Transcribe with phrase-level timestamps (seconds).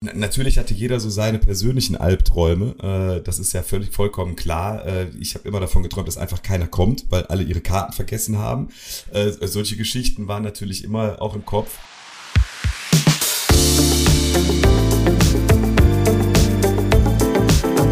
[0.00, 3.18] Natürlich hatte jeder so seine persönlichen Albträume.
[3.18, 4.86] Äh, das ist ja völlig vollkommen klar.
[4.86, 8.38] Äh, ich habe immer davon geträumt, dass einfach keiner kommt, weil alle ihre Karten vergessen
[8.38, 8.68] haben.
[9.12, 11.78] Äh, solche Geschichten waren natürlich immer auch im Kopf.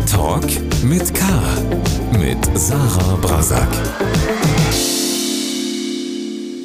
[0.08, 0.46] Talk
[0.84, 1.24] mit K.
[2.20, 3.68] Mit Sarah Brasak.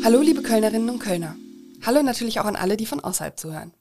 [0.04, 1.36] Hallo, liebe Kölnerinnen und Kölner.
[1.84, 3.74] Hallo natürlich auch an alle, die von außerhalb zuhören.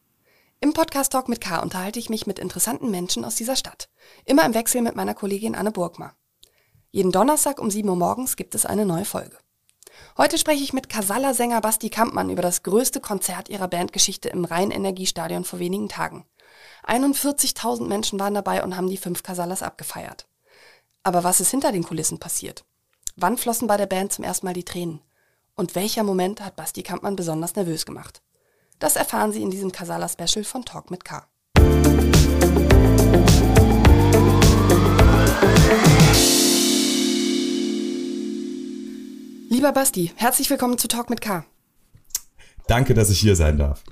[0.63, 3.89] Im Podcast Talk mit K unterhalte ich mich mit interessanten Menschen aus dieser Stadt.
[4.27, 6.15] Immer im Wechsel mit meiner Kollegin Anne Burgmar.
[6.91, 9.39] Jeden Donnerstag um 7 Uhr morgens gibt es eine neue Folge.
[10.19, 15.45] Heute spreche ich mit Casalla-Sänger Basti Kampmann über das größte Konzert ihrer Bandgeschichte im Rhein-Energiestadion
[15.45, 16.27] vor wenigen Tagen.
[16.87, 20.27] 41.000 Menschen waren dabei und haben die fünf Casallas abgefeiert.
[21.03, 22.67] Aber was ist hinter den Kulissen passiert?
[23.17, 25.01] Wann flossen bei der Band zum ersten Mal die Tränen?
[25.55, 28.21] Und welcher Moment hat Basti Kampmann besonders nervös gemacht?
[28.81, 31.23] Das erfahren Sie in diesem Casala Special von Talk mit K.
[39.51, 41.45] Lieber Basti, herzlich willkommen zu Talk mit K.
[42.71, 43.83] Danke, dass ich hier sein darf.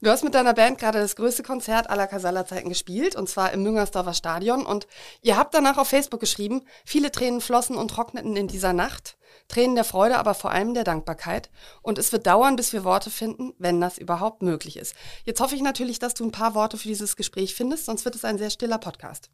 [0.00, 3.64] Du hast mit deiner Band gerade das größte Konzert aller Casala-Zeiten gespielt, und zwar im
[3.64, 4.64] Müngersdorfer Stadion.
[4.64, 4.86] Und
[5.22, 9.16] ihr habt danach auf Facebook geschrieben, viele Tränen flossen und trockneten in dieser Nacht.
[9.48, 11.50] Tränen der Freude, aber vor allem der Dankbarkeit.
[11.82, 14.94] Und es wird dauern, bis wir Worte finden, wenn das überhaupt möglich ist.
[15.24, 18.14] Jetzt hoffe ich natürlich, dass du ein paar Worte für dieses Gespräch findest, sonst wird
[18.14, 19.30] es ein sehr stiller Podcast.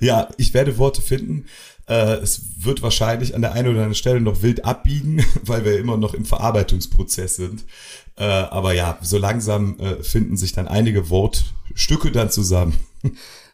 [0.00, 1.46] Ja, ich werde Worte finden.
[1.86, 5.78] Äh, es wird wahrscheinlich an der einen oder anderen Stelle noch wild abbiegen, weil wir
[5.78, 7.64] immer noch im Verarbeitungsprozess sind.
[8.16, 12.74] Äh, aber ja, so langsam äh, finden sich dann einige Wortstücke dann zusammen.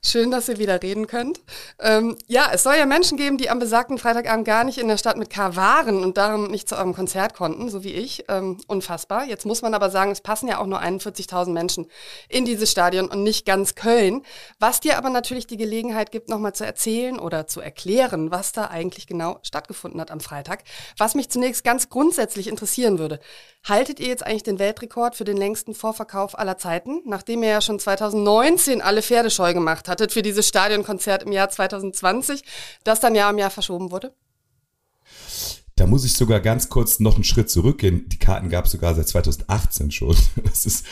[0.02, 1.42] Schön, dass ihr wieder reden könnt.
[1.78, 4.96] Ähm, ja, es soll ja Menschen geben, die am besagten Freitagabend gar nicht in der
[4.96, 8.24] Stadt mit K waren und darum nicht zu eurem Konzert konnten, so wie ich.
[8.28, 9.26] Ähm, unfassbar.
[9.26, 11.86] Jetzt muss man aber sagen, es passen ja auch nur 41.000 Menschen
[12.30, 14.22] in dieses Stadion und nicht ganz Köln.
[14.58, 18.68] Was dir aber natürlich die Gelegenheit gibt, nochmal zu erzählen oder zu erklären, was da
[18.68, 20.64] eigentlich genau stattgefunden hat am Freitag.
[20.96, 23.20] Was mich zunächst ganz grundsätzlich interessieren würde.
[23.64, 27.60] Haltet ihr jetzt eigentlich den Weltrekord für den längsten Vorverkauf aller Zeiten, nachdem ihr ja
[27.60, 32.42] schon 2019 alle Pferde scheu gemacht hattet für dieses Stadionkonzert im Jahr 2020,
[32.84, 34.14] das dann ja im Jahr verschoben wurde?
[35.76, 38.08] Da muss ich sogar ganz kurz noch einen Schritt zurückgehen.
[38.08, 40.16] Die Karten gab es sogar seit 2018 schon.
[40.44, 40.86] Das ist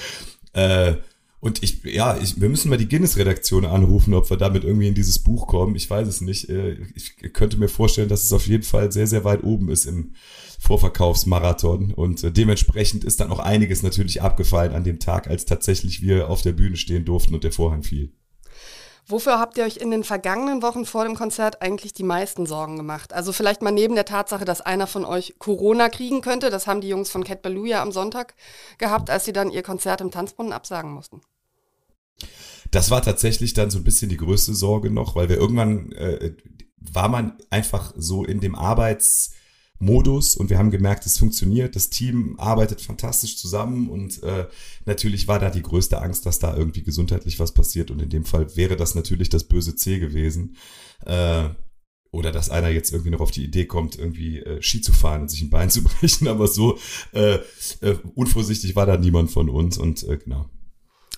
[0.53, 0.95] äh,
[1.41, 4.95] und ich, ja, ich, wir müssen mal die Guinness-Redaktion anrufen, ob wir damit irgendwie in
[4.95, 5.77] dieses Buch kommen.
[5.77, 6.49] Ich weiß es nicht.
[6.49, 9.87] Äh, ich könnte mir vorstellen, dass es auf jeden Fall sehr, sehr weit oben ist
[9.87, 10.15] im
[10.59, 11.93] Vorverkaufsmarathon.
[11.93, 16.29] Und äh, dementsprechend ist dann auch einiges natürlich abgefallen an dem Tag, als tatsächlich wir
[16.29, 18.13] auf der Bühne stehen durften und der Vorhang fiel.
[19.11, 22.77] Wofür habt ihr euch in den vergangenen Wochen vor dem Konzert eigentlich die meisten Sorgen
[22.77, 23.15] gemacht?
[23.15, 26.51] Also vielleicht mal neben der Tatsache, dass einer von euch Corona kriegen könnte.
[26.51, 28.35] Das haben die Jungs von Cat Ballou am Sonntag
[28.77, 31.23] gehabt, als sie dann ihr Konzert im Tanzbrunnen absagen mussten.
[32.71, 36.35] Das war tatsächlich dann so ein bisschen die größte Sorge noch, weil wir irgendwann äh,
[36.77, 39.33] war man einfach so in dem Arbeits
[39.79, 41.77] Modus und wir haben gemerkt, es funktioniert.
[41.77, 44.47] Das Team arbeitet fantastisch zusammen und äh,
[44.87, 48.25] natürlich war da die größte Angst, dass da irgendwie gesundheitlich was passiert und in dem
[48.25, 50.57] Fall wäre das natürlich das böse C gewesen.
[51.07, 51.51] Äh,
[52.11, 55.23] oder dass einer jetzt irgendwie noch auf die Idee kommt, irgendwie äh, Ski zu fahren
[55.23, 56.79] und sich ein Bein zu brechen, aber so
[57.13, 57.39] äh,
[57.81, 60.49] äh, unvorsichtig war da niemand von uns und äh, genau.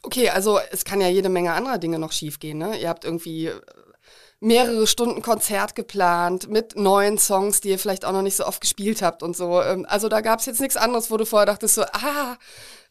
[0.03, 2.57] Okay, also es kann ja jede Menge anderer Dinge noch schiefgehen.
[2.57, 2.81] Ne?
[2.81, 3.51] Ihr habt irgendwie
[4.41, 8.61] mehrere Stunden Konzert geplant mit neuen Songs, die ihr vielleicht auch noch nicht so oft
[8.61, 9.63] gespielt habt und so.
[9.63, 12.37] Ähm, also da gab es jetzt nichts anderes, wo du vorher dachtest so, ah,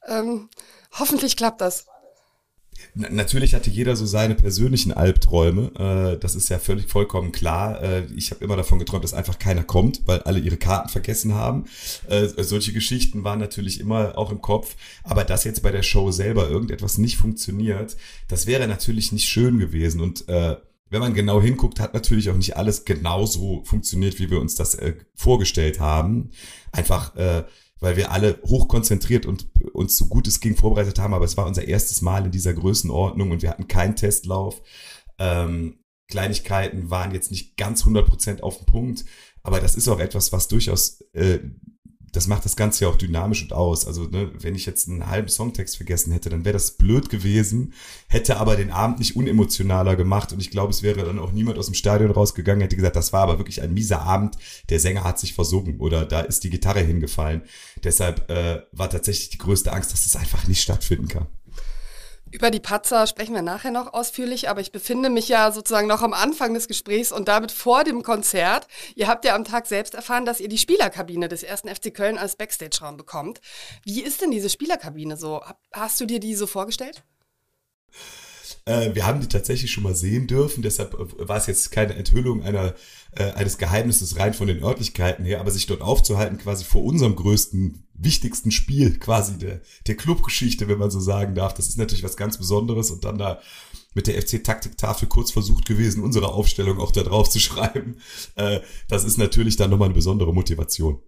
[0.08, 0.50] ähm,
[0.98, 1.86] hoffentlich klappt das.
[2.96, 6.16] Natürlich hatte jeder so seine persönlichen Albträume.
[6.16, 7.82] Äh, das ist ja völlig vollkommen klar.
[7.82, 11.34] Äh, ich habe immer davon geträumt, dass einfach keiner kommt, weil alle ihre Karten vergessen
[11.34, 11.66] haben.
[12.08, 14.76] Äh, solche Geschichten waren natürlich immer auch im Kopf.
[15.04, 19.60] Aber dass jetzt bei der Show selber irgendetwas nicht funktioniert, das wäre natürlich nicht schön
[19.60, 20.02] gewesen.
[20.02, 20.26] Und
[20.90, 24.76] wenn man genau hinguckt, hat natürlich auch nicht alles genauso funktioniert, wie wir uns das
[24.76, 26.32] äh, vorgestellt haben.
[26.72, 27.44] Einfach, äh,
[27.80, 31.46] weil wir alle hochkonzentriert und uns so gut es ging vorbereitet haben, aber es war
[31.46, 34.62] unser erstes Mal in dieser Größenordnung und wir hatten keinen Testlauf.
[35.18, 39.06] Ähm, Kleinigkeiten waren jetzt nicht ganz 100% auf den Punkt,
[39.44, 41.40] aber das ist auch etwas, was durchaus äh,
[42.12, 43.86] das macht das Ganze ja auch dynamisch und aus.
[43.88, 47.74] Also, ne, wenn ich jetzt einen halben Songtext vergessen hätte, dann wäre das blöd gewesen,
[48.08, 51.58] hätte aber den Abend nicht unemotionaler gemacht und ich glaube, es wäre dann auch niemand
[51.58, 54.38] aus dem Stadion rausgegangen, hätte gesagt, das war aber wirklich ein mieser Abend,
[54.70, 57.44] der Sänger hat sich versungen oder da ist die Gitarre hingefallen.
[57.84, 61.28] Deshalb äh, war tatsächlich die größte Angst, dass es das einfach nicht stattfinden kann.
[62.32, 66.04] Über die Patzer sprechen wir nachher noch ausführlich, aber ich befinde mich ja sozusagen noch
[66.04, 68.68] am Anfang des Gesprächs und damit vor dem Konzert.
[68.96, 72.18] Ihr habt ja am Tag selbst erfahren, dass ihr die Spielerkabine des ersten FC Köln
[72.18, 73.42] als Backstage-Raum bekommt.
[73.84, 75.42] Wie ist denn diese Spielerkabine so?
[75.72, 77.04] Hast du dir die so vorgestellt?
[78.66, 81.96] Äh, wir haben die tatsächlich schon mal sehen dürfen, deshalb äh, war es jetzt keine
[81.96, 82.76] Enthüllung einer,
[83.16, 87.16] äh, eines Geheimnisses rein von den Örtlichkeiten her, aber sich dort aufzuhalten, quasi vor unserem
[87.16, 92.04] größten, wichtigsten Spiel, quasi der, der Clubgeschichte, wenn man so sagen darf, das ist natürlich
[92.04, 93.40] was ganz Besonderes und dann da
[93.94, 97.98] mit der FC-Taktiktafel kurz versucht gewesen, unsere Aufstellung auch da drauf zu schreiben.
[98.36, 101.02] Äh, das ist natürlich dann nochmal eine besondere Motivation.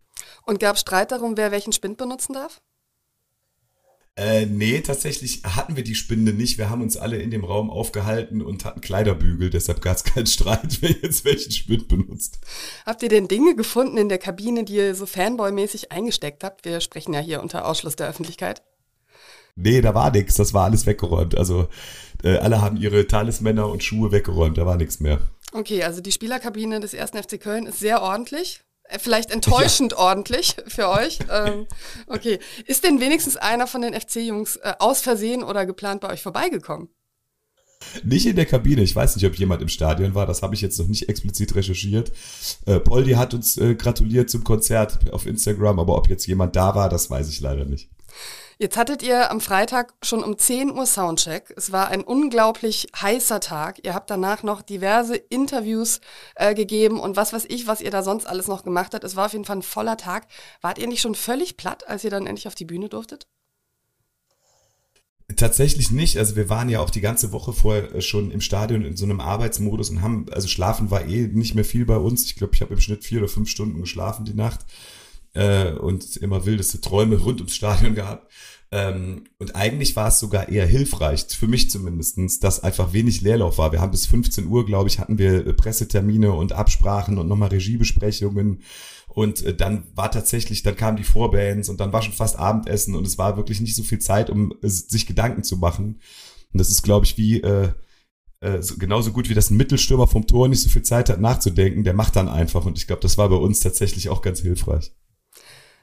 [0.46, 2.62] Und gab Streit darum, wer welchen Spind benutzen darf?
[4.18, 6.58] Äh, nee, tatsächlich hatten wir die Spinde nicht.
[6.58, 9.50] Wir haben uns alle in dem Raum aufgehalten und hatten Kleiderbügel.
[9.50, 12.40] Deshalb gab es keinen Streit, wer jetzt welchen Spind benutzt.
[12.86, 16.66] Habt ihr denn Dinge gefunden in der Kabine, die ihr so Fanboy-mäßig eingesteckt habt?
[16.66, 18.62] Wir sprechen ja hier unter Ausschluss der Öffentlichkeit.
[19.56, 20.36] Nee, da war nichts.
[20.36, 21.38] Das war alles weggeräumt.
[21.38, 21.69] Also
[22.24, 24.58] äh, alle haben ihre Talismänner und Schuhe weggeräumt.
[24.58, 25.19] Da war nichts mehr.
[25.54, 28.62] Okay, also die Spielerkabine des ersten FC Köln ist sehr ordentlich.
[28.92, 29.98] Äh, vielleicht enttäuschend ja.
[29.98, 31.20] ordentlich für euch.
[31.32, 31.66] Ähm,
[32.08, 32.40] okay.
[32.66, 36.90] Ist denn wenigstens einer von den FC-Jungs äh, aus Versehen oder geplant bei euch vorbeigekommen?
[38.04, 38.82] Nicht in der Kabine.
[38.82, 40.26] Ich weiß nicht, ob jemand im Stadion war.
[40.26, 42.12] Das habe ich jetzt noch nicht explizit recherchiert.
[42.66, 46.76] Äh, Poldi hat uns äh, gratuliert zum Konzert auf Instagram, aber ob jetzt jemand da
[46.76, 47.90] war, das weiß ich leider nicht.
[48.62, 51.52] Jetzt hattet ihr am Freitag schon um 10 Uhr Soundcheck.
[51.58, 53.80] Es war ein unglaublich heißer Tag.
[53.84, 56.00] Ihr habt danach noch diverse Interviews
[56.36, 59.04] äh, gegeben und was weiß ich, was ihr da sonst alles noch gemacht habt.
[59.04, 60.28] Es war auf jeden Fall ein voller Tag.
[60.62, 63.25] Wart ihr nicht schon völlig platt, als ihr dann endlich auf die Bühne durftet?
[65.36, 66.19] Tatsächlich nicht.
[66.19, 69.06] Also wir waren ja auch die ganze Woche vorher äh, schon im Stadion in so
[69.06, 72.25] einem Arbeitsmodus und haben, also schlafen war eh nicht mehr viel bei uns.
[72.25, 74.60] Ich glaube, ich habe im Schnitt vier oder fünf Stunden geschlafen die Nacht
[75.33, 78.31] äh, und immer wildeste Träume rund ums Stadion gehabt.
[78.74, 83.57] Ähm, und eigentlich war es sogar eher hilfreich, für mich zumindestens, dass einfach wenig Leerlauf
[83.57, 83.74] war.
[83.74, 87.50] Wir haben bis 15 Uhr, glaube ich, hatten wir äh, Pressetermine und Absprachen und nochmal
[87.50, 88.62] Regiebesprechungen.
[89.10, 92.95] Und äh, dann war tatsächlich, dann kamen die Vorbands und dann war schon fast Abendessen
[92.95, 96.00] und es war wirklich nicht so viel Zeit, um äh, sich Gedanken zu machen.
[96.54, 97.74] Und das ist, glaube ich, wie äh,
[98.42, 101.19] äh, so, genauso gut wie das ein Mittelstürmer vom Tor nicht so viel Zeit hat
[101.19, 102.66] nachzudenken, der macht dann einfach.
[102.66, 104.94] Und ich glaube, das war bei uns tatsächlich auch ganz hilfreich.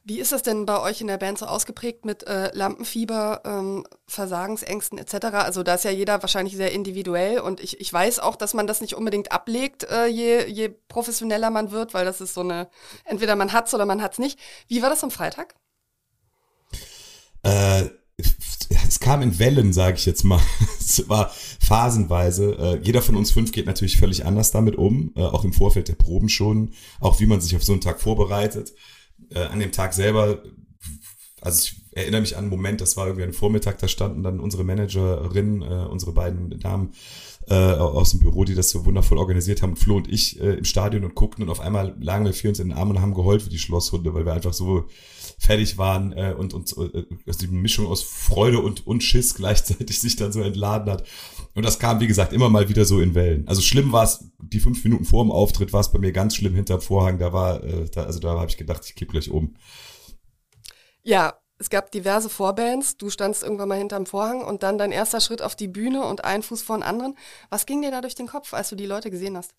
[0.09, 3.85] Wie ist das denn bei euch in der Band so ausgeprägt mit äh, Lampenfieber, ähm,
[4.07, 5.27] Versagensängsten etc.?
[5.35, 8.67] Also da ist ja jeder wahrscheinlich sehr individuell und ich, ich weiß auch, dass man
[8.67, 12.71] das nicht unbedingt ablegt, äh, je, je professioneller man wird, weil das ist so eine,
[13.05, 14.39] entweder man hat's oder man hat's nicht.
[14.67, 15.57] Wie war das am Freitag?
[17.43, 17.91] Äh,
[18.89, 20.41] es kam in Wellen, sage ich jetzt mal.
[20.81, 21.31] es war
[21.61, 22.57] phasenweise.
[22.59, 25.89] Äh, jeder von uns fünf geht natürlich völlig anders damit um, äh, auch im Vorfeld
[25.89, 28.73] der Proben schon, auch wie man sich auf so einen Tag vorbereitet
[29.35, 30.43] äh, an dem Tag selber,
[31.41, 34.41] also ich erinnere mich an einen Moment, das war irgendwie ein Vormittag, da standen dann
[34.41, 36.93] unsere Managerinnen, äh, unsere beiden Damen
[37.51, 40.65] äh, aus dem Büro, die das so wundervoll organisiert haben, Flo und ich äh, im
[40.65, 43.15] Stadion und guckten und auf einmal lagen wir vier uns in den Armen und haben
[43.15, 44.85] geheult für die Schlosshunde, weil wir einfach so
[45.39, 49.99] fertig waren äh, und uns äh, also die Mischung aus Freude und, und Schiss gleichzeitig
[50.01, 51.05] sich dann so entladen hat.
[51.55, 53.47] Und das kam, wie gesagt, immer mal wieder so in Wellen.
[53.49, 56.37] Also schlimm war es, die fünf Minuten vor dem Auftritt war es bei mir ganz
[56.37, 57.19] schlimm hinterm Vorhang.
[57.19, 59.57] Da war, äh, da, also da habe ich gedacht, ich kipp gleich um.
[61.03, 62.97] Ja, es gab diverse Vorbands.
[62.97, 66.25] Du standst irgendwann mal hinterm Vorhang und dann dein erster Schritt auf die Bühne und
[66.25, 67.17] ein Fuß vor den anderen.
[67.51, 69.55] Was ging dir da durch den Kopf, als du die Leute gesehen hast?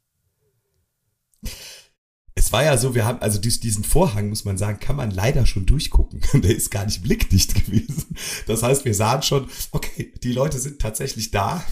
[2.39, 5.45] es war ja so, wir haben, also diesen Vorhang, muss man sagen, kann man leider
[5.45, 6.21] schon durchgucken.
[6.41, 8.15] Der ist gar nicht blickdicht gewesen.
[8.47, 11.63] Das heißt, wir sahen schon, okay, die Leute sind tatsächlich da.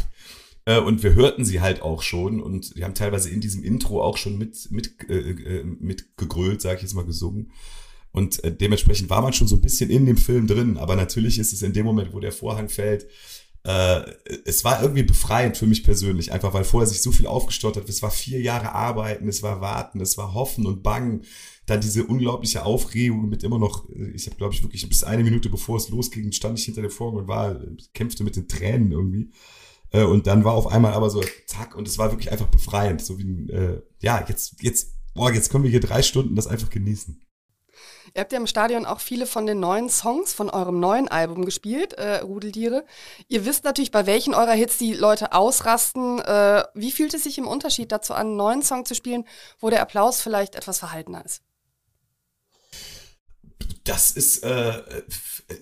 [0.66, 4.04] Äh, und wir hörten sie halt auch schon und wir haben teilweise in diesem Intro
[4.04, 7.52] auch schon mit, mit, äh, äh mit gegrölt, sage ich jetzt mal, gesungen.
[8.12, 10.78] Und äh, dementsprechend war man schon so ein bisschen in dem Film drin.
[10.78, 13.08] Aber natürlich ist es in dem Moment, wo der Vorhang fällt,
[13.68, 14.02] äh,
[14.46, 17.90] es war irgendwie befreiend für mich persönlich, einfach weil vorher sich so viel aufgestaut hat.
[17.90, 21.26] Es war vier Jahre Arbeiten, es war Warten, es war Hoffen und Bangen.
[21.66, 25.50] Dann diese unglaubliche Aufregung mit immer noch, ich habe glaube ich wirklich bis eine Minute
[25.50, 27.60] bevor es losging, stand ich hinter der Vorhang und war,
[27.94, 29.32] kämpfte mit den Tränen irgendwie.
[29.92, 33.02] Äh, und dann war auf einmal aber so, zack, und es war wirklich einfach befreiend.
[33.02, 36.70] So wie, äh, ja, jetzt, jetzt, boah, jetzt können wir hier drei Stunden das einfach
[36.70, 37.22] genießen.
[38.18, 41.46] Ihr habt ja im Stadion auch viele von den neuen Songs von eurem neuen Album
[41.46, 42.84] gespielt, äh, Rudeltiere.
[43.28, 46.18] Ihr wisst natürlich, bei welchen eurer Hits die Leute ausrasten.
[46.22, 49.24] Äh, wie fühlt es sich im Unterschied dazu an, einen neuen Song zu spielen,
[49.60, 51.44] wo der Applaus vielleicht etwas verhaltener ist?
[53.84, 54.82] Das ist, äh,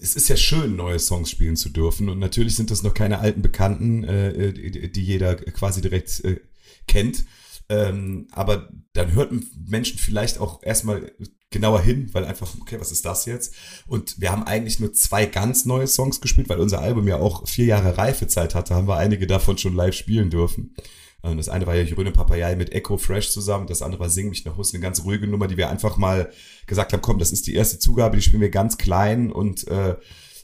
[0.01, 2.07] es ist ja schön, neue Songs spielen zu dürfen.
[2.07, 6.39] Und natürlich sind das noch keine alten Bekannten, äh, die, jeder quasi direkt äh,
[6.87, 7.25] kennt.
[7.67, 11.11] Ähm, aber dann hörten Menschen vielleicht auch erstmal
[11.55, 13.55] genauer hin, weil einfach, okay, was ist das jetzt?
[13.87, 17.47] Und wir haben eigentlich nur zwei ganz neue Songs gespielt, weil unser Album ja auch
[17.47, 20.75] vier Jahre Reifezeit hatte, haben wir einige davon schon live spielen dürfen.
[21.21, 24.29] Und das eine war ja Jürgen Papayai mit Echo Fresh zusammen, das andere war Sing
[24.29, 26.29] mich nach Hus, eine ganz ruhige Nummer, die wir einfach mal
[26.67, 29.95] gesagt haben, komm, das ist die erste Zugabe, die spielen wir ganz klein und äh,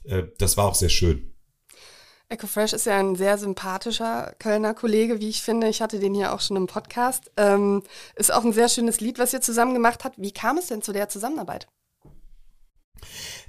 [0.06, 1.31] äh, das war auch sehr schön.
[2.32, 5.68] EcoFresh ist ja ein sehr sympathischer Kölner Kollege, wie ich finde.
[5.68, 7.30] Ich hatte den hier auch schon im Podcast.
[7.36, 7.84] Ähm,
[8.16, 10.16] ist auch ein sehr schönes Lied, was ihr zusammen gemacht habt.
[10.18, 11.68] Wie kam es denn zu der Zusammenarbeit?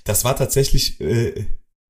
[0.04, 1.46] Das war tatsächlich, äh,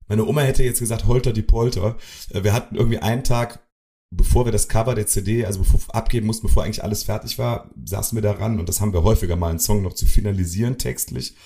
[0.06, 1.96] meine Oma hätte jetzt gesagt, Holter die Polter.
[2.28, 3.66] Äh, wir hatten irgendwie einen Tag,
[4.10, 7.70] bevor wir das Cover der CD, also bevor abgeben mussten, bevor eigentlich alles fertig war,
[7.82, 11.36] saßen wir daran und das haben wir häufiger mal, einen Song noch zu finalisieren textlich.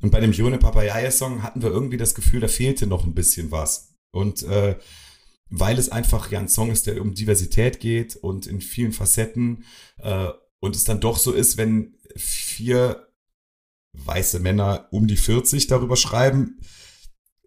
[0.00, 3.14] Und bei dem Jone Papayaya Song hatten wir irgendwie das Gefühl, da fehlte noch ein
[3.14, 3.91] bisschen was.
[4.12, 4.78] Und äh,
[5.50, 9.64] weil es einfach ja ein Song ist, der um Diversität geht und in vielen Facetten
[9.98, 10.28] äh,
[10.60, 13.08] und es dann doch so ist, wenn vier
[13.92, 16.60] weiße Männer um die 40 darüber schreiben,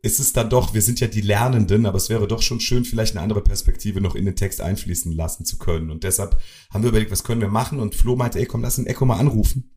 [0.06, 2.86] ist es dann doch, wir sind ja die Lernenden, aber es wäre doch schon schön,
[2.86, 5.90] vielleicht eine andere Perspektive noch in den Text einfließen lassen zu können.
[5.90, 7.80] Und deshalb haben wir überlegt, was können wir machen?
[7.80, 9.76] Und Flo meinte, ey, komm, lass den Echo mal anrufen.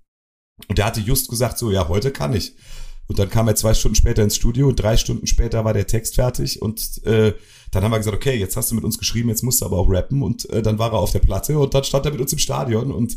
[0.67, 2.57] Und der hatte just gesagt, so, ja, heute kann ich.
[3.09, 5.87] Und dann kam er zwei Stunden später ins Studio und drei Stunden später war der
[5.87, 7.33] Text fertig und äh,
[7.71, 9.79] dann haben wir gesagt, okay, jetzt hast du mit uns geschrieben, jetzt musst du aber
[9.79, 12.21] auch rappen und äh, dann war er auf der Platte und dann stand er mit
[12.21, 13.17] uns im Stadion und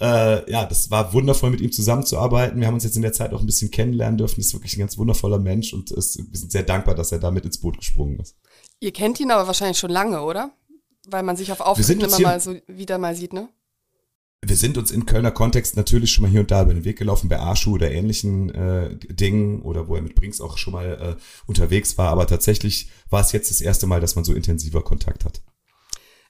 [0.00, 2.60] äh, ja, das war wundervoll mit ihm zusammenzuarbeiten.
[2.60, 4.36] Wir haben uns jetzt in der Zeit auch ein bisschen kennenlernen dürfen.
[4.36, 7.18] Das ist wirklich ein ganz wundervoller Mensch und es, wir sind sehr dankbar, dass er
[7.18, 8.36] da mit ins Boot gesprungen ist.
[8.80, 10.50] Ihr kennt ihn aber wahrscheinlich schon lange, oder?
[11.08, 13.48] Weil man sich auf Auftritten immer mal so wieder mal sieht, ne?
[14.48, 16.98] Wir sind uns in Kölner Kontext natürlich schon mal hier und da über den Weg
[16.98, 21.16] gelaufen bei Arschu oder ähnlichen äh, Dingen oder wo er mit Brinks auch schon mal
[21.18, 22.10] äh, unterwegs war.
[22.10, 25.42] Aber tatsächlich war es jetzt das erste Mal, dass man so intensiver Kontakt hat.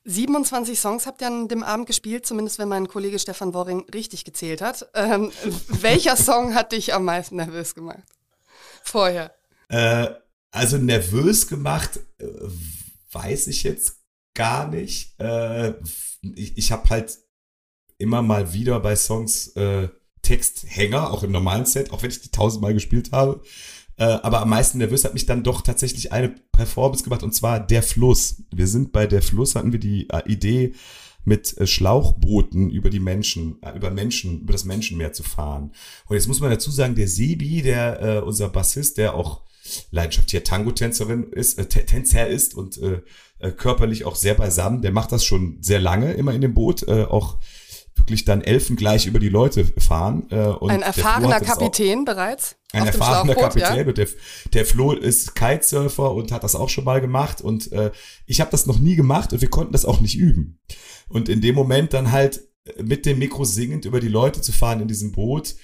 [0.05, 4.25] 27 Songs habt ihr an dem Abend gespielt, zumindest wenn mein Kollege Stefan Worring richtig
[4.25, 4.89] gezählt hat.
[4.95, 5.33] Ähm,
[5.69, 8.05] welcher Song hat dich am meisten nervös gemacht?
[8.83, 9.35] Vorher.
[9.69, 10.09] Äh,
[10.53, 12.27] also nervös gemacht, äh,
[13.13, 13.97] weiß ich jetzt
[14.35, 15.19] gar nicht.
[15.19, 15.75] Äh,
[16.35, 17.19] ich ich habe halt
[17.99, 19.89] immer mal wieder bei Songs äh,
[20.23, 23.41] Texthänger, auch im normalen Set, auch wenn ich die tausendmal gespielt habe.
[23.97, 27.61] Äh, aber am meisten nervös hat mich dann doch tatsächlich eine Performance gemacht und zwar
[27.61, 28.43] Der Fluss.
[28.53, 30.75] Wir sind bei Der Fluss, hatten wir die äh, Idee,
[31.25, 35.73] mit äh, Schlauchbooten über die Menschen, äh, über Menschen, über das Menschenmeer zu fahren.
[36.07, 39.43] Und jetzt muss man dazu sagen, der Sebi, der äh, unser Bassist, der auch
[39.91, 43.01] leidenschaftlicher Tango-Tänzerin ist, äh, Tänzer ist und äh,
[43.39, 46.87] äh, körperlich auch sehr beisammen, der macht das schon sehr lange immer in dem Boot,
[46.87, 47.39] äh, auch
[47.97, 50.27] wirklich dann elfengleich über die Leute fahren.
[50.31, 52.57] Äh, und ein erfahrener Kapitän bereits?
[52.73, 53.87] Ein erfahrener Kapitän.
[53.87, 53.93] Ja?
[53.93, 54.09] Der,
[54.53, 57.41] der Flo ist Kitesurfer und hat das auch schon mal gemacht.
[57.41, 57.91] Und äh,
[58.27, 60.59] ich habe das noch nie gemacht und wir konnten das auch nicht üben.
[61.09, 62.43] Und in dem Moment dann halt
[62.83, 65.55] mit dem Mikro singend über die Leute zu fahren in diesem Boot,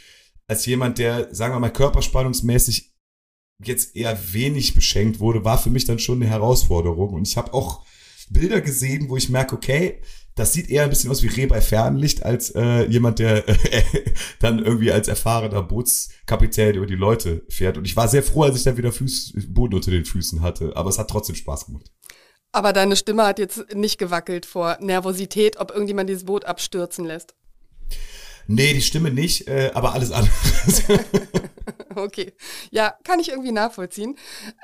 [0.46, 2.92] als jemand, der, sagen wir mal, körperspannungsmäßig
[3.64, 7.14] jetzt eher wenig beschenkt wurde, war für mich dann schon eine Herausforderung.
[7.14, 7.84] Und ich habe auch
[8.30, 10.00] Bilder gesehen, wo ich merke, okay,
[10.34, 13.82] das sieht eher ein bisschen aus wie Reh bei Fernlicht als äh, jemand, der äh,
[14.40, 17.76] dann irgendwie als erfahrener Bootskapitän über die Leute fährt.
[17.76, 20.72] Und ich war sehr froh, als ich dann wieder Fuß, Boden unter den Füßen hatte.
[20.74, 21.90] Aber es hat trotzdem Spaß gemacht.
[22.52, 27.34] Aber deine Stimme hat jetzt nicht gewackelt vor Nervosität, ob irgendjemand dieses Boot abstürzen lässt.
[28.46, 30.32] Nee, die Stimme nicht, äh, aber alles andere.
[31.96, 32.32] okay.
[32.70, 34.16] Ja, kann ich irgendwie nachvollziehen.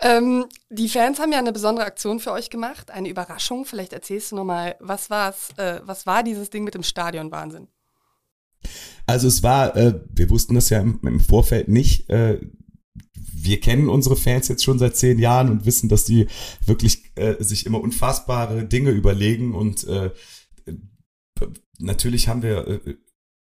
[0.03, 3.65] Ähm, die Fans haben ja eine besondere Aktion für euch gemacht, eine Überraschung.
[3.65, 7.69] Vielleicht erzählst du nochmal, was war's, äh, was war dieses Ding mit dem Stadion Wahnsinn?
[9.07, 12.11] Also es war, äh, wir wussten das ja im, im Vorfeld nicht.
[12.11, 12.41] Äh,
[13.15, 16.27] wir kennen unsere Fans jetzt schon seit zehn Jahren und wissen, dass die
[16.65, 20.11] wirklich äh, sich immer unfassbare Dinge überlegen und äh,
[21.79, 22.97] natürlich haben wir äh,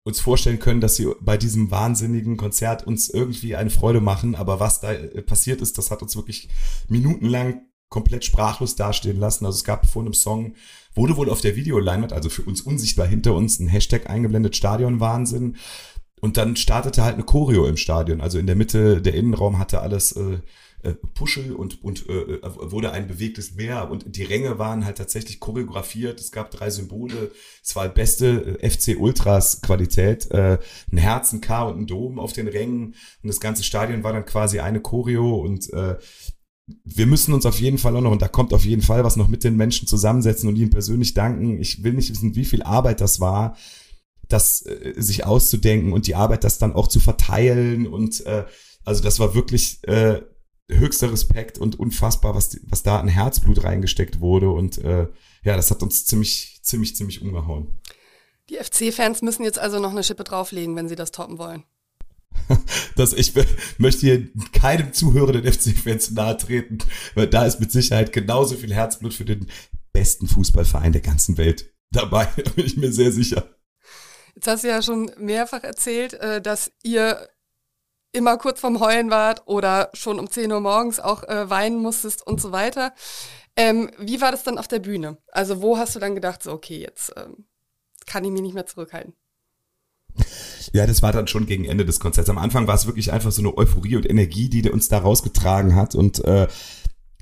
[0.04, 4.34] uns vorstellen können, dass sie bei diesem wahnsinnigen Konzert uns irgendwie eine Freude machen.
[4.34, 6.48] Aber was da äh, passiert ist, das hat uns wirklich
[6.88, 9.46] minutenlang komplett sprachlos dastehen lassen.
[9.46, 10.54] Also es gab vor einem Song,
[10.94, 15.56] wurde wohl auf der Videoleinwand, also für uns unsichtbar hinter uns, ein Hashtag eingeblendet, Stadionwahnsinn.
[16.20, 18.20] Und dann startete halt eine Choreo im Stadion.
[18.20, 20.38] Also in der Mitte, der Innenraum hatte alles äh,
[20.92, 26.20] Puschel und, und äh, wurde ein bewegtes Meer und die Ränge waren halt tatsächlich choreografiert.
[26.20, 27.30] Es gab drei Symbole.
[27.72, 30.30] War beste äh, FC Ultras Qualität.
[30.30, 30.58] Äh,
[30.92, 34.12] ein Herz, ein K und ein Dom auf den Rängen und das ganze Stadion war
[34.12, 35.96] dann quasi eine Choreo und äh,
[36.66, 39.16] wir müssen uns auf jeden Fall auch noch, und da kommt auf jeden Fall was
[39.16, 41.60] noch mit den Menschen zusammensetzen und ihnen persönlich danken.
[41.60, 43.56] Ich will nicht wissen, wie viel Arbeit das war,
[44.28, 47.86] das äh, sich auszudenken und die Arbeit, das dann auch zu verteilen.
[47.86, 48.44] Und äh,
[48.84, 50.22] also das war wirklich äh,
[50.70, 54.50] höchster Respekt und unfassbar, was, was da an Herzblut reingesteckt wurde.
[54.50, 55.08] Und äh,
[55.42, 57.78] ja, das hat uns ziemlich, ziemlich, ziemlich umgehauen.
[58.50, 61.64] Die FC-Fans müssen jetzt also noch eine Schippe drauflegen, wenn sie das toppen wollen.
[62.96, 63.32] das, ich
[63.78, 66.78] möchte hier keinem zuhörenden FC-Fans nahe treten,
[67.14, 69.46] weil da ist mit Sicherheit genauso viel Herzblut für den
[69.92, 73.48] besten Fußballverein der ganzen Welt dabei, da bin ich mir sehr sicher.
[74.34, 77.28] Jetzt hast du ja schon mehrfach erzählt, äh, dass ihr
[78.14, 82.26] immer kurz vorm Heulen wart oder schon um 10 Uhr morgens auch äh, weinen musstest
[82.26, 82.94] und so weiter.
[83.56, 85.18] Ähm, wie war das dann auf der Bühne?
[85.32, 87.44] Also wo hast du dann gedacht, so okay, jetzt ähm,
[88.06, 89.14] kann ich mich nicht mehr zurückhalten?
[90.72, 92.30] Ja, das war dann schon gegen Ende des Konzerts.
[92.30, 95.74] Am Anfang war es wirklich einfach so eine Euphorie und Energie, die uns da rausgetragen
[95.74, 95.94] hat.
[95.94, 96.48] Und äh,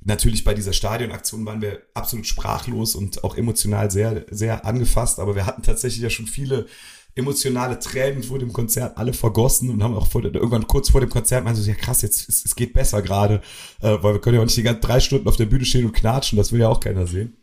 [0.04, 5.20] natürlich bei dieser Stadionaktion waren wir absolut sprachlos und auch emotional sehr, sehr angefasst.
[5.20, 6.66] Aber wir hatten tatsächlich ja schon viele
[7.14, 11.10] emotionale Tränen vor dem Konzert alle vergossen und haben auch vor, irgendwann kurz vor dem
[11.10, 13.42] Konzert meinen so, ja krass, jetzt es, es geht besser gerade,
[13.80, 15.84] äh, weil wir können ja auch nicht die ganzen drei Stunden auf der Bühne stehen
[15.84, 17.36] und knatschen, das will ja auch keiner sehen.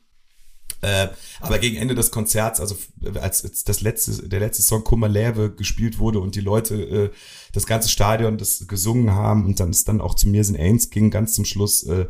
[0.81, 1.09] Äh,
[1.41, 2.75] aber gegen Ende des Konzerts, also
[3.19, 7.09] als, als das letzte, der letzte Song Kummerläve gespielt wurde und die Leute äh,
[7.51, 10.89] das ganze Stadion das gesungen haben und dann es dann auch zu mir sind Ains
[10.89, 12.05] ging ganz zum Schluss, äh,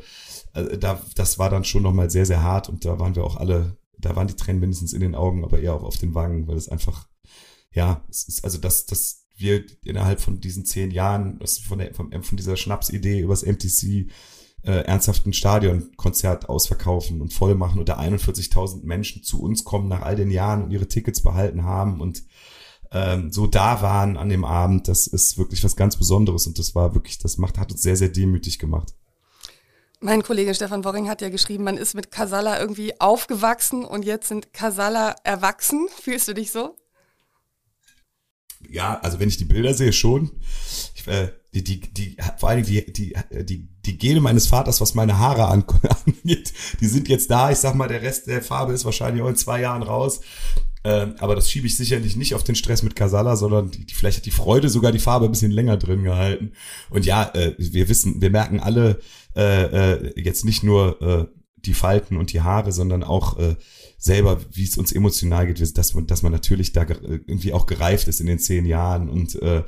[0.53, 3.37] äh, da, das war dann schon nochmal sehr, sehr hart und da waren wir auch
[3.37, 6.47] alle, da waren die Tränen mindestens in den Augen, aber eher auch auf den Wangen,
[6.47, 7.07] weil es einfach,
[7.71, 12.11] ja, es ist also das, das wir innerhalb von diesen zehn Jahren, von, der, von,
[12.23, 14.09] von dieser Schnapsidee übers MTC
[14.63, 20.01] äh, ernsthaft ein Stadionkonzert ausverkaufen und voll machen oder 41.000 Menschen zu uns kommen nach
[20.01, 22.23] all den Jahren und ihre Tickets behalten haben und
[22.91, 26.75] ähm, so da waren an dem Abend, das ist wirklich was ganz Besonderes und das
[26.75, 28.93] war wirklich, das macht, hat uns sehr, sehr demütig gemacht.
[30.01, 34.29] Mein Kollege Stefan Worring hat ja geschrieben, man ist mit Casalla irgendwie aufgewachsen und jetzt
[34.29, 35.88] sind Casalla erwachsen.
[36.01, 36.75] Fühlst du dich so?
[38.67, 40.31] Ja, also wenn ich die Bilder sehe, schon.
[40.95, 44.81] Ich, äh, die, die, die, vor allen Dingen die, die, die, die Gene meines Vaters,
[44.81, 47.51] was meine Haare angeht, die sind jetzt da.
[47.51, 50.21] Ich sag mal, der Rest der Farbe ist wahrscheinlich auch in zwei Jahren raus.
[50.83, 53.93] Ähm, aber das schiebe ich sicherlich nicht auf den Stress mit Casala, sondern die, die,
[53.93, 56.53] vielleicht hat die Freude sogar die Farbe ein bisschen länger drin gehalten.
[56.89, 58.99] Und ja, äh, wir wissen, wir merken alle
[59.35, 59.63] äh,
[59.93, 63.55] äh, jetzt nicht nur äh, die Falten und die Haare, sondern auch äh,
[63.97, 68.21] selber, wie es uns emotional geht, dass, dass man natürlich da irgendwie auch gereift ist
[68.21, 69.63] in den zehn Jahren und äh,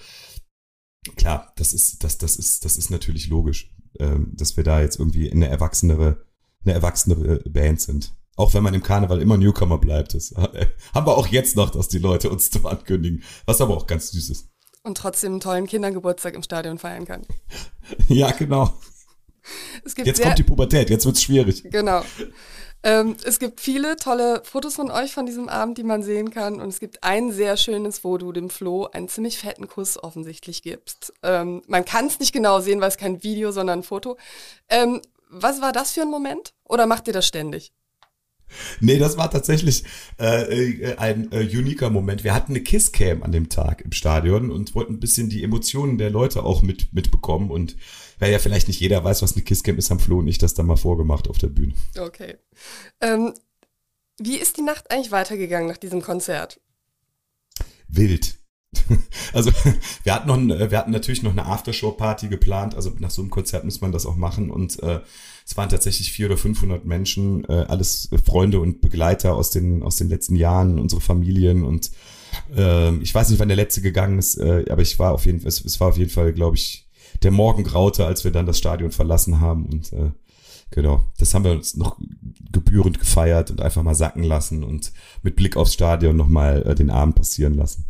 [1.15, 4.99] klar, das ist, das, das ist, das ist natürlich logisch, ähm, dass wir da jetzt
[4.99, 6.25] irgendwie eine erwachsenere,
[6.63, 8.15] eine erwachsenere Band sind.
[8.35, 10.13] Auch wenn man im Karneval immer Newcomer bleibt.
[10.13, 13.23] Das äh, haben wir auch jetzt noch, dass die Leute uns zum Ankündigen.
[13.45, 14.49] Was aber auch ganz süß ist.
[14.83, 17.25] Und trotzdem einen tollen Kindergeburtstag im Stadion feiern kann.
[18.07, 18.73] ja, genau.
[19.97, 21.63] jetzt kommt die Pubertät, jetzt wird's schwierig.
[21.63, 22.03] Genau.
[22.83, 26.59] Ähm, es gibt viele tolle Fotos von euch von diesem Abend, die man sehen kann.
[26.59, 30.63] Und es gibt ein sehr schönes, wo du dem Flo einen ziemlich fetten Kuss offensichtlich
[30.63, 31.13] gibst.
[31.21, 34.17] Ähm, man kann es nicht genau sehen, weil es kein Video, sondern ein Foto.
[34.69, 36.53] Ähm, was war das für ein Moment?
[36.65, 37.71] Oder macht ihr das ständig?
[38.79, 39.83] Nee, das war tatsächlich
[40.19, 42.23] äh, äh, ein äh, uniker Moment.
[42.23, 45.97] Wir hatten eine Kisscam an dem Tag im Stadion und wollten ein bisschen die Emotionen
[45.97, 47.51] der Leute auch mit, mitbekommen.
[47.51, 47.75] Und
[48.19, 50.53] weil ja vielleicht nicht jeder weiß, was eine Kisscam ist, haben Flo und ich das
[50.53, 51.73] dann mal vorgemacht auf der Bühne.
[51.97, 52.35] Okay.
[53.01, 53.33] Ähm,
[54.19, 56.59] wie ist die Nacht eigentlich weitergegangen nach diesem Konzert?
[57.87, 58.37] Wild.
[59.33, 59.51] Also
[60.03, 62.75] wir hatten, noch, wir hatten natürlich noch eine Aftershow-Party geplant.
[62.75, 64.49] Also nach so einem Konzert muss man das auch machen.
[64.49, 65.01] Und äh,
[65.51, 69.97] es waren tatsächlich 400 oder 500 Menschen, äh, alles Freunde und Begleiter aus den, aus
[69.97, 71.65] den letzten Jahren, unsere Familien.
[71.65, 71.91] Und
[72.55, 75.41] äh, ich weiß nicht, wann der letzte gegangen ist, äh, aber ich war auf jeden
[75.41, 76.87] Fall, es, es war auf jeden Fall, glaube ich,
[77.21, 79.65] der Morgen graute, als wir dann das Stadion verlassen haben.
[79.65, 80.11] Und äh,
[80.69, 81.99] genau, das haben wir uns noch
[82.53, 86.89] gebührend gefeiert und einfach mal sacken lassen und mit Blick aufs Stadion nochmal äh, den
[86.89, 87.87] Abend passieren lassen.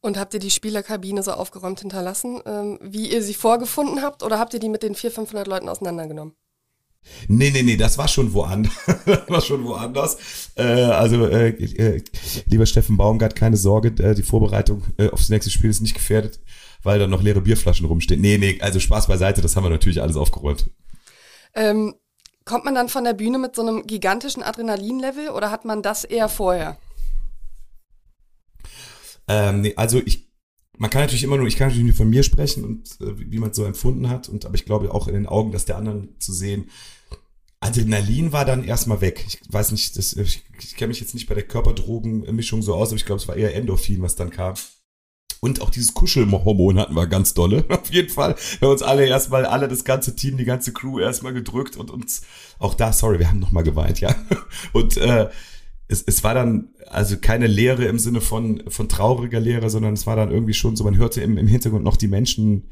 [0.00, 4.40] Und habt ihr die Spielerkabine so aufgeräumt hinterlassen, ähm, wie ihr sie vorgefunden habt, oder
[4.40, 6.34] habt ihr die mit den 400, 500 Leuten auseinandergenommen?
[7.28, 8.72] Nee, nee, nee, das war schon woanders.
[9.06, 10.16] das war schon woanders.
[10.56, 12.02] Äh, also, äh, äh,
[12.46, 16.40] lieber Steffen Baumgart, keine Sorge, äh, die Vorbereitung äh, aufs nächste Spiel ist nicht gefährdet,
[16.82, 18.20] weil da noch leere Bierflaschen rumstehen.
[18.20, 20.70] Nee, nee, also Spaß beiseite, das haben wir natürlich alles aufgeräumt.
[21.54, 21.94] Ähm,
[22.44, 26.04] kommt man dann von der Bühne mit so einem gigantischen Adrenalinlevel oder hat man das
[26.04, 26.76] eher vorher?
[29.28, 30.28] Ähm, nee, also ich,
[30.76, 33.38] man kann natürlich immer nur, ich kann natürlich nur von mir sprechen und äh, wie
[33.38, 34.28] man es so empfunden hat.
[34.28, 36.68] Und aber ich glaube auch in den Augen, dass der anderen zu sehen.
[37.64, 39.24] Adrenalin war dann erstmal weg.
[39.26, 42.88] Ich weiß nicht, das, ich, ich kenne mich jetzt nicht bei der Körperdrogenmischung so aus,
[42.88, 44.54] aber ich glaube, es war eher Endorphin, was dann kam.
[45.40, 47.64] Und auch dieses Kuschelhormon hatten wir ganz dolle.
[47.70, 48.36] Auf jeden Fall.
[48.58, 51.90] Wir haben uns alle erstmal, alle das ganze Team, die ganze Crew erstmal gedrückt und
[51.90, 52.22] uns
[52.58, 54.14] auch da, sorry, wir haben nochmal geweint, ja.
[54.72, 55.30] Und äh,
[55.88, 60.06] es, es war dann also keine Lehre im Sinne von, von trauriger Lehre, sondern es
[60.06, 62.70] war dann irgendwie schon so, man hörte im, im Hintergrund noch die Menschen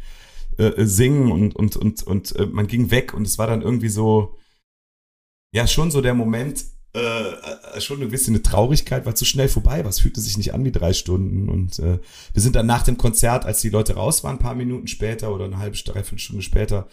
[0.59, 3.89] äh, singen und, und, und, und äh, man ging weg und es war dann irgendwie
[3.89, 4.37] so,
[5.53, 9.83] ja, schon so der Moment, äh, schon ein bisschen eine Traurigkeit, weil zu schnell vorbei
[9.83, 9.91] war.
[9.91, 11.49] Es fühlte sich nicht an wie drei Stunden.
[11.49, 11.99] Und äh,
[12.33, 15.35] wir sind dann nach dem Konzert, als die Leute raus waren, ein paar Minuten später
[15.35, 16.89] oder eine halbe, dreiviertel Stunde später,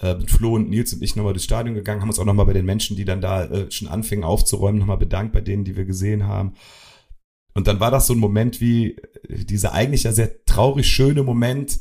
[0.00, 2.46] äh, mit Flo und Nils und ich nochmal durchs Stadion gegangen, haben uns auch nochmal
[2.46, 5.76] bei den Menschen, die dann da äh, schon anfingen aufzuräumen, nochmal bedankt bei denen, die
[5.76, 6.54] wir gesehen haben.
[7.54, 8.96] Und dann war das so ein Moment wie
[9.28, 11.80] äh, dieser eigentlich ja sehr traurig schöne Moment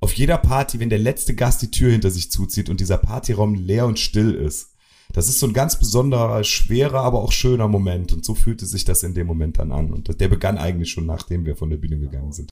[0.00, 3.54] auf jeder Party, wenn der letzte Gast die Tür hinter sich zuzieht und dieser Partyraum
[3.54, 4.71] leer und still ist.
[5.12, 8.12] Das ist so ein ganz besonderer, schwerer, aber auch schöner Moment.
[8.12, 9.92] Und so fühlte sich das in dem Moment dann an.
[9.92, 12.50] Und der begann eigentlich schon, nachdem wir von der Bühne gegangen sind.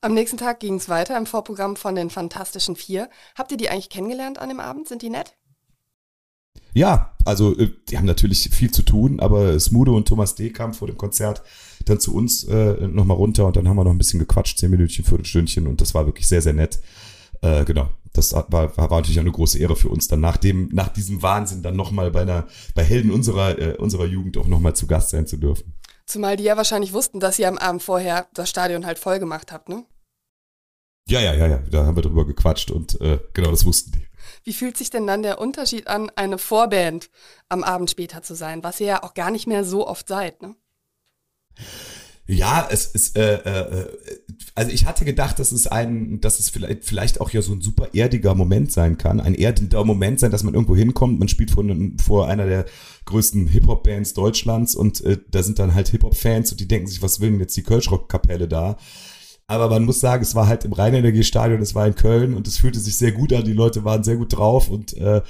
[0.00, 3.08] Am nächsten Tag ging es weiter im Vorprogramm von den Fantastischen Vier.
[3.36, 4.88] Habt ihr die eigentlich kennengelernt an dem Abend?
[4.88, 5.34] Sind die nett?
[6.74, 10.50] Ja, also äh, die haben natürlich viel zu tun, aber Smudo und Thomas D.
[10.50, 11.42] kamen vor dem Konzert
[11.84, 14.70] dann zu uns äh, nochmal runter und dann haben wir noch ein bisschen gequatscht, zehn
[14.70, 16.80] Minütchen, Viertelstündchen und das war wirklich sehr, sehr nett.
[17.42, 20.36] Äh, genau, das war, war, war natürlich auch eine große Ehre für uns, dann nach
[20.36, 24.46] dem, nach diesem Wahnsinn dann nochmal bei einer, bei Helden unserer, äh, unserer Jugend auch
[24.46, 25.74] nochmal zu Gast sein zu dürfen.
[26.06, 29.52] Zumal die ja wahrscheinlich wussten, dass ihr am Abend vorher das Stadion halt voll gemacht
[29.52, 29.84] habt, ne?
[31.06, 34.06] Ja, ja, ja, ja, da haben wir drüber gequatscht und äh, genau, das wussten die.
[34.44, 37.10] Wie fühlt sich denn dann der Unterschied an, eine Vorband
[37.48, 40.40] am Abend später zu sein, was ihr ja auch gar nicht mehr so oft seid,
[40.40, 40.54] ne?
[42.26, 43.86] Ja, es ist, äh, äh,
[44.54, 47.60] also ich hatte gedacht, dass es ein, dass es vielleicht, vielleicht auch ja so ein
[47.60, 51.50] super erdiger Moment sein kann, ein erdender Moment sein, dass man irgendwo hinkommt, man spielt
[51.50, 51.64] vor,
[52.02, 52.64] vor einer der
[53.04, 57.20] größten Hip-Hop-Bands Deutschlands und äh, da sind dann halt Hip-Hop-Fans und die denken sich, was
[57.20, 58.78] will denn jetzt die Kölschrock-Kapelle da?
[59.46, 62.56] Aber man muss sagen, es war halt im Rheinenergiestadion, es war in Köln und es
[62.56, 65.20] fühlte sich sehr gut an, die Leute waren sehr gut drauf und äh,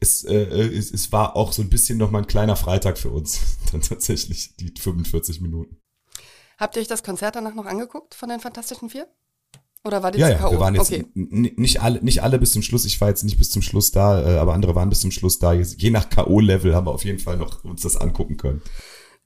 [0.00, 3.40] es, äh, es, es war auch so ein bisschen nochmal ein kleiner Freitag für uns,
[3.70, 5.76] dann tatsächlich die 45 Minuten.
[6.58, 9.08] Habt ihr euch das Konzert danach noch angeguckt von den Fantastischen Vier?
[9.84, 11.06] Oder war die ja, ja, wir waren jetzt okay.
[11.14, 12.84] nicht alle, nicht alle bis zum Schluss.
[12.84, 15.38] Ich war jetzt nicht bis zum Schluss da, äh, aber andere waren bis zum Schluss
[15.38, 15.52] da.
[15.52, 18.62] Je nach K.O.-Level haben wir auf jeden Fall noch uns das angucken können.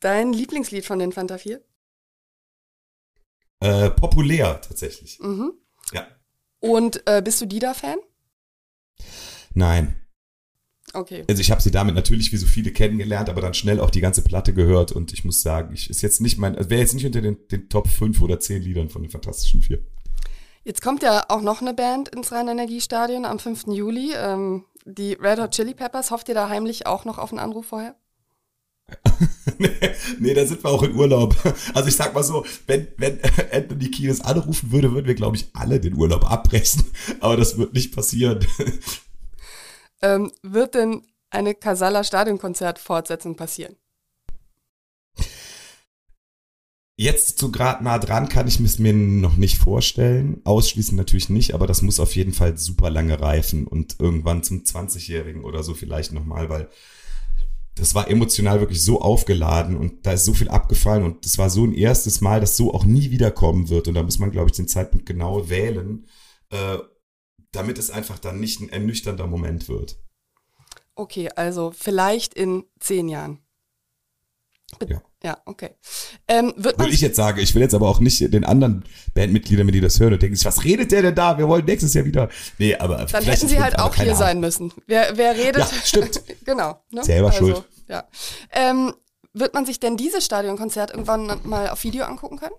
[0.00, 1.62] Dein Lieblingslied von den Fanta 4?
[3.60, 5.18] Äh, populär tatsächlich.
[5.20, 5.52] Mhm.
[5.92, 6.06] Ja.
[6.58, 7.98] Und äh, bist du Dida-Fan?
[9.54, 9.96] Nein.
[10.92, 11.24] Okay.
[11.28, 14.00] Also ich habe sie damit natürlich wie so viele kennengelernt, aber dann schnell auch die
[14.00, 16.94] ganze Platte gehört und ich muss sagen, ich ist jetzt nicht mein, also wäre jetzt
[16.94, 19.80] nicht unter den, den Top 5 oder 10 Liedern von den Fantastischen Vier.
[20.64, 23.68] Jetzt kommt ja auch noch eine Band ins Rhein-Energiestadion am 5.
[23.68, 26.10] Juli, ähm, die Red Hot Chili Peppers.
[26.10, 27.94] Hofft ihr da heimlich auch noch auf einen Anruf vorher?
[29.58, 29.70] nee,
[30.18, 31.34] nee, da sind wir auch in Urlaub.
[31.74, 33.18] Also ich sag mal so, wenn, wenn
[33.52, 36.84] Anthony Kiedis anrufen würde, würden wir, glaube ich, alle den Urlaub abbrechen.
[37.20, 38.44] Aber das wird nicht passieren.
[40.02, 43.76] Ähm, wird denn eine Casala Stadionkonzert-Fortsetzung passieren?
[46.96, 50.42] Jetzt so gerade nah dran kann ich es mir noch nicht vorstellen.
[50.44, 54.64] Ausschließen natürlich nicht, aber das muss auf jeden Fall super lange reifen und irgendwann zum
[54.64, 56.68] 20-Jährigen oder so vielleicht nochmal, weil
[57.74, 61.48] das war emotional wirklich so aufgeladen und da ist so viel abgefallen und das war
[61.48, 64.50] so ein erstes Mal, das so auch nie wiederkommen wird und da muss man, glaube
[64.50, 66.06] ich, den Zeitpunkt genau wählen,
[66.50, 66.76] äh,
[67.52, 69.98] damit es einfach dann nicht ein ernüchternder Moment wird.
[70.94, 73.40] Okay, also vielleicht in zehn Jahren.
[74.86, 75.02] Ja.
[75.22, 75.70] Ja, okay.
[76.28, 79.74] Ähm, Würde ich jetzt sagen, ich will jetzt aber auch nicht den anderen Bandmitgliedern, wenn
[79.74, 81.36] die das hören und denken was redet der denn da?
[81.36, 82.30] Wir wollen nächstes Jahr wieder.
[82.56, 84.16] Nee, aber Dann hätten sie halt auch hier Ahnung.
[84.16, 84.72] sein müssen.
[84.86, 85.58] Wer, wer redet?
[85.58, 86.22] Ja, stimmt.
[86.46, 86.82] genau.
[86.90, 87.04] Ne?
[87.04, 87.64] Selber also, schuld.
[87.88, 88.08] Ja.
[88.50, 88.94] Ähm,
[89.34, 92.54] wird man sich denn dieses Stadionkonzert irgendwann mal auf Video angucken können?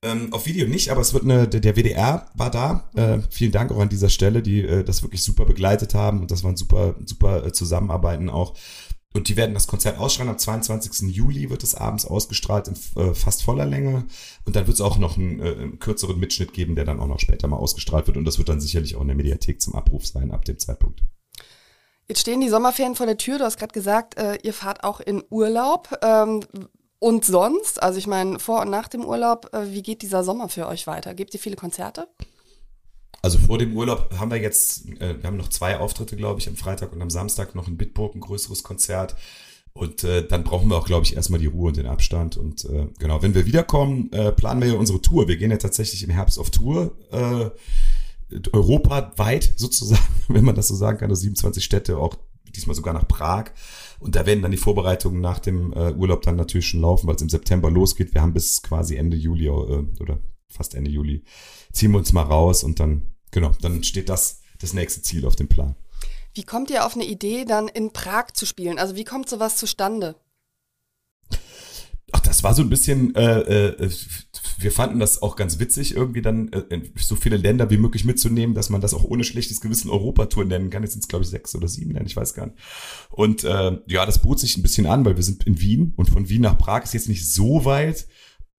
[0.00, 2.88] Ähm, auf Video nicht, aber es wird eine, der WDR war da.
[2.94, 6.30] Äh, vielen Dank auch an dieser Stelle, die äh, das wirklich super begleitet haben und
[6.30, 8.54] das waren super, super äh, Zusammenarbeiten auch.
[9.14, 10.30] Und die werden das Konzert ausstrahlen.
[10.30, 11.14] Am 22.
[11.14, 14.04] Juli wird es abends ausgestrahlt in äh, fast voller Länge.
[14.44, 17.06] Und dann wird es auch noch einen, äh, einen, kürzeren Mitschnitt geben, der dann auch
[17.06, 18.18] noch später mal ausgestrahlt wird.
[18.18, 21.02] Und das wird dann sicherlich auch in der Mediathek zum Abruf sein ab dem Zeitpunkt.
[22.06, 23.38] Jetzt stehen die Sommerferien vor der Tür.
[23.38, 25.98] Du hast gerade gesagt, äh, ihr fahrt auch in Urlaub.
[26.02, 26.40] Ähm,
[26.98, 30.48] und sonst, also ich meine, vor und nach dem Urlaub, äh, wie geht dieser Sommer
[30.48, 31.14] für euch weiter?
[31.14, 32.08] Gebt ihr viele Konzerte?
[33.22, 36.48] Also vor dem Urlaub haben wir jetzt, äh, wir haben noch zwei Auftritte, glaube ich,
[36.48, 39.16] am Freitag und am Samstag noch in Bitburg ein größeres Konzert.
[39.72, 42.36] Und äh, dann brauchen wir auch, glaube ich, erstmal die Ruhe und den Abstand.
[42.36, 45.28] Und äh, genau, wenn wir wiederkommen, äh, planen wir ja unsere Tour.
[45.28, 46.96] Wir gehen ja tatsächlich im Herbst auf Tour.
[47.12, 47.50] Äh,
[48.52, 52.16] europaweit sozusagen, wenn man das so sagen kann, also 27 Städte, auch
[52.52, 53.50] diesmal sogar nach Prag.
[53.98, 57.16] Und da werden dann die Vorbereitungen nach dem äh, Urlaub dann natürlich schon laufen, weil
[57.16, 58.14] es im September losgeht.
[58.14, 61.24] Wir haben bis quasi Ende Juli äh, oder fast Ende Juli
[61.72, 65.36] ziehen wir uns mal raus und dann, genau, dann steht das, das nächste Ziel auf
[65.36, 65.76] dem Plan.
[66.34, 68.78] Wie kommt ihr auf eine Idee, dann in Prag zu spielen?
[68.78, 70.14] Also wie kommt sowas zustande?
[72.12, 73.90] Ach, das war so ein bisschen, äh, äh,
[74.58, 78.54] wir fanden das auch ganz witzig, irgendwie dann äh, so viele Länder wie möglich mitzunehmen,
[78.54, 80.82] dass man das auch ohne schlechtes Gewissen Europatour nennen kann.
[80.82, 82.58] Jetzt sind es, glaube ich, sechs oder sieben, ich weiß gar nicht.
[83.10, 86.08] Und äh, ja, das bot sich ein bisschen an, weil wir sind in Wien und
[86.08, 88.06] von Wien nach Prag ist jetzt nicht so weit.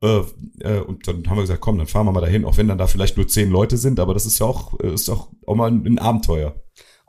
[0.01, 0.21] Äh,
[0.59, 2.77] äh, und dann haben wir gesagt, komm, dann fahren wir mal dahin, auch wenn dann
[2.77, 5.55] da vielleicht nur zehn Leute sind, aber das ist ja auch, äh, ist auch, auch
[5.55, 6.55] mal ein Abenteuer.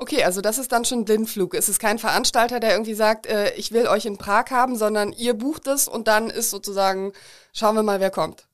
[0.02, 1.54] Okay, also das ist dann schon Blindflug.
[1.54, 5.12] Es ist kein Veranstalter, der irgendwie sagt, äh, ich will euch in Prag haben, sondern
[5.12, 7.12] ihr bucht es und dann ist sozusagen,
[7.52, 8.48] schauen wir mal, wer kommt.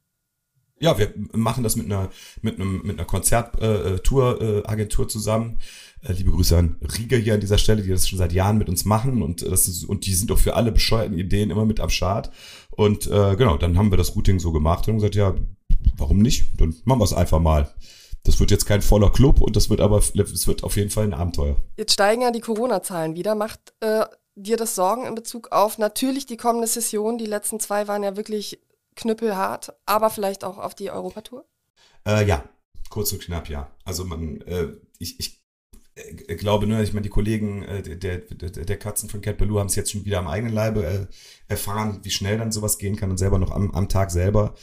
[0.81, 2.11] Ja, wir machen das mit einer
[2.43, 5.59] mit einem mit einer Konzerttour-Agentur äh, äh, zusammen.
[6.03, 8.69] Äh, liebe Grüße an Rieger hier an dieser Stelle, die das schon seit Jahren mit
[8.69, 11.65] uns machen und äh, das ist, und die sind auch für alle bescheuerten Ideen immer
[11.65, 12.33] mit am Start.
[12.73, 15.37] Und äh, genau, dann haben wir das Routing so gemacht und gesagt, ja,
[15.97, 16.45] warum nicht?
[16.59, 17.73] Dann machen wir es einfach mal.
[18.27, 21.05] Das wird jetzt kein voller Club und das wird aber, es wird auf jeden Fall
[21.05, 21.57] ein Abenteuer.
[21.77, 23.37] Jetzt steigen ja die Corona-Zahlen wieder.
[23.37, 27.19] Macht äh, dir das Sorgen in Bezug auf natürlich die kommende Session?
[27.19, 28.61] Die letzten zwei waren ja wirklich
[28.97, 31.45] knüppelhart, aber vielleicht auch auf die Europatour?
[32.05, 32.43] Äh, ja,
[32.91, 33.71] kurz und knapp, ja.
[33.85, 35.41] Also man, äh, ich, ich
[35.95, 39.61] äh, glaube, ne, ich meine, die Kollegen äh, der, der, der Katzen von Cat Baloo
[39.61, 41.07] haben es jetzt schon wieder am eigenen Leibe äh,
[41.47, 44.55] erfahren, wie schnell dann sowas gehen kann und selber noch am, am Tag selber.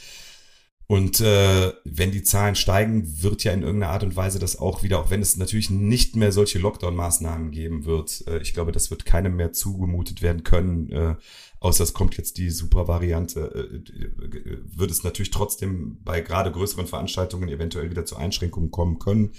[0.86, 4.82] Und äh, wenn die Zahlen steigen, wird ja in irgendeiner Art und Weise das auch
[4.82, 8.90] wieder, auch wenn es natürlich nicht mehr solche Lockdown-Maßnahmen geben wird, äh, ich glaube, das
[8.90, 11.16] wird keinem mehr zugemutet werden können, äh,
[11.60, 16.86] außer es kommt jetzt die super Variante, äh, wird es natürlich trotzdem bei gerade größeren
[16.86, 19.32] Veranstaltungen eventuell wieder zu Einschränkungen kommen können.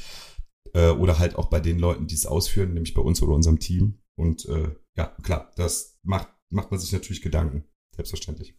[0.74, 3.60] Äh, oder halt auch bei den Leuten, die es ausführen, nämlich bei uns oder unserem
[3.60, 4.00] Team.
[4.16, 8.56] Und äh, ja, klar, das macht, macht man sich natürlich Gedanken, selbstverständlich.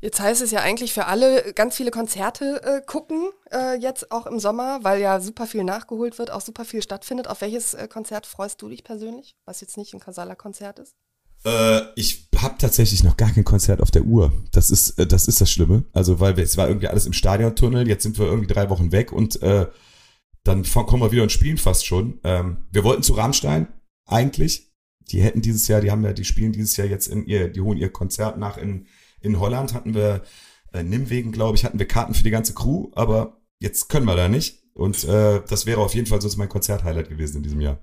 [0.00, 4.26] Jetzt heißt es ja eigentlich für alle ganz viele Konzerte äh, gucken, äh, jetzt auch
[4.26, 7.28] im Sommer, weil ja super viel nachgeholt wird, auch super viel stattfindet.
[7.28, 10.94] Auf welches äh, Konzert freust du dich persönlich, was jetzt nicht ein Kasala-Konzert ist?
[11.44, 14.32] Äh, ich habe tatsächlich noch gar kein Konzert auf der Uhr.
[14.52, 15.84] Das ist, äh, das ist das Schlimme.
[15.92, 18.92] Also, weil wir, es war irgendwie alles im Stadiontunnel, jetzt sind wir irgendwie drei Wochen
[18.92, 19.66] weg und äh,
[20.42, 22.20] dann kommen wir wieder und spielen fast schon.
[22.22, 23.68] Ähm, wir wollten zu Rammstein,
[24.06, 24.70] eigentlich.
[25.10, 27.60] Die hätten dieses Jahr, die haben ja, die spielen dieses Jahr jetzt in ihr, die
[27.60, 28.86] holen ihr Konzert nach in
[29.24, 30.22] in Holland hatten wir,
[30.72, 34.16] äh, Nimwegen, glaube ich, hatten wir Karten für die ganze Crew, aber jetzt können wir
[34.16, 34.62] da nicht.
[34.74, 37.78] Und äh, das wäre auf jeden Fall so mein Konzerthighlight gewesen in diesem Jahr.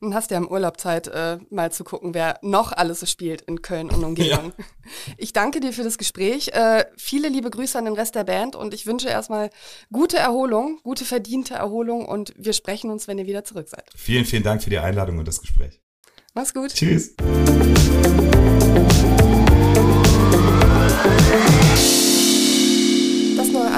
[0.00, 3.06] Dann hast du ja im Urlaub Zeit, äh, mal zu gucken, wer noch alles so
[3.06, 4.52] spielt in Köln und Umgebung.
[5.06, 5.14] Ja.
[5.18, 6.48] Ich danke dir für das Gespräch.
[6.48, 9.50] Äh, viele liebe Grüße an den Rest der Band und ich wünsche erstmal
[9.92, 13.84] gute Erholung, gute verdiente Erholung und wir sprechen uns, wenn ihr wieder zurück seid.
[13.94, 15.80] Vielen, vielen Dank für die Einladung und das Gespräch.
[16.34, 16.74] Mach's gut.
[16.74, 17.14] Tschüss.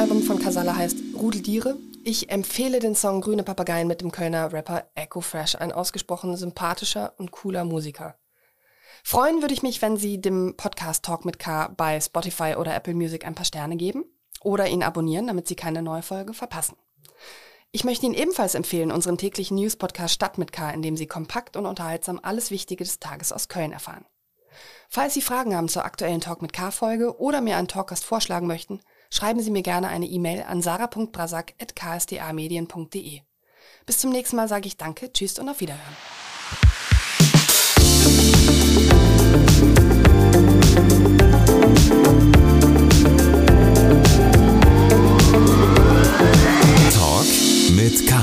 [0.03, 1.77] Album von Casala heißt Rudeldiere.
[2.03, 7.15] Ich empfehle den Song Grüne Papageien mit dem Kölner Rapper Echo Fresh, ein ausgesprochen sympathischer
[7.19, 8.17] und cooler Musiker.
[9.05, 12.95] Freuen würde ich mich, wenn Sie dem Podcast Talk mit K bei Spotify oder Apple
[12.95, 14.05] Music ein paar Sterne geben
[14.41, 16.77] oder ihn abonnieren, damit Sie keine neue Folge verpassen.
[17.71, 21.57] Ich möchte Ihnen ebenfalls empfehlen, unseren täglichen News-Podcast Stadt mit K, in dem Sie kompakt
[21.57, 24.05] und unterhaltsam alles Wichtige des Tages aus Köln erfahren.
[24.89, 28.81] Falls Sie Fragen haben zur aktuellen Talk mit K-Folge oder mir einen Talkgast vorschlagen möchten,
[29.13, 33.21] schreiben Sie mir gerne eine E-Mail an sarah.brasak.ksdamedien.de.
[33.85, 35.97] Bis zum nächsten Mal sage ich Danke, Tschüss und auf Wiederhören.
[46.91, 47.27] Talk
[47.77, 48.17] mit K.